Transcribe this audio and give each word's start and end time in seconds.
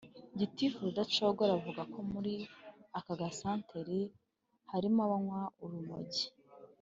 gitifu 0.39 0.77
rudacogora 0.85 1.51
avuga 1.57 1.81
ko 1.93 1.99
muri 2.11 2.33
aka 2.97 3.13
gasantere 3.21 3.97
harimo 4.71 4.99
abanywa 5.07 5.41
urumogi 5.63 6.25